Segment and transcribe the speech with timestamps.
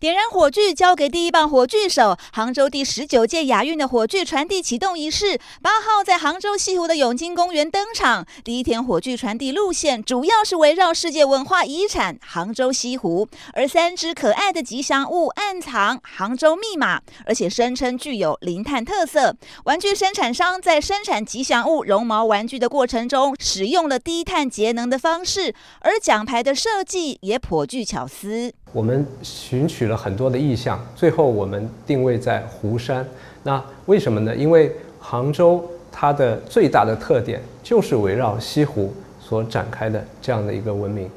[0.00, 2.16] 点燃火炬，交给第一棒火炬手。
[2.32, 8.24] 杭州第十九届亚运的火炬传递启动仪式，八号在杭州西湖的永金公园登场。
[8.44, 19.34] 第一天火炬传递路线主要是围绕世界文化遗产杭州西湖，而三只可爱的吉祥物暗藏杭州密码，而且声称具有零碳特色。
[19.64, 28.54] 玩具生产商在生产吉祥物绒毛玩具的过程中，使用了低碳节能的方式，而奖牌的设计也颇具巧思。
[28.74, 33.04] 我们寻取了很多的意向，最后我们定位在湖山。
[33.42, 34.36] 那为什么呢？
[34.36, 41.10] 因为杭州它的最大的特点就是围绕西湖所展开的这样的一个文明。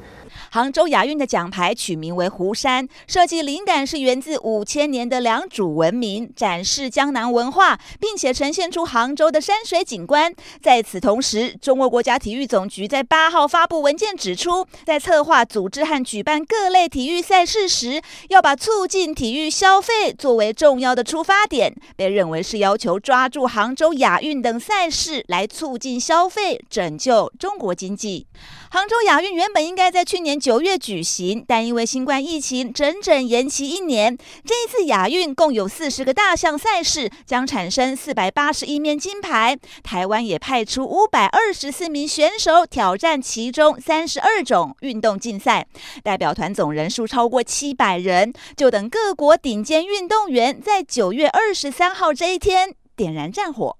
[0.50, 10.34] 杭州亚运的奖牌取名为“湖山”，设计灵感是源自五千年的良渚文明，展示江南文化，并且呈现出杭州的山水景观。
[10.60, 28.26] 在此同时，中国国家体育总局在八号发布文件指出，在策划、组织和举办各类体育赛事时，要把促进体育消费作为重要的出发点，被认为是要求抓住杭州亚运等赛事来促进消费，拯救中国经济。
[28.70, 30.32] 杭州亚运原本应该在去年。
[30.42, 34.16] 九月举行，但因为新冠疫情整整延期一年。
[34.44, 39.56] 这一次亚运共有四十个大项赛事，将产生四百八十一面金牌。
[39.84, 45.66] 台湾也派出五百二十四名选手挑战其中三十二种运动竞赛，
[46.02, 48.32] 代表团总人数超过七百人。
[48.56, 53.76] 就等各国顶尖运动员在九月二十三号这一天点燃战火。